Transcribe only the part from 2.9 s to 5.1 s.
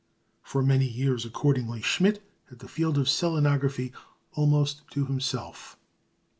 of selenography almost to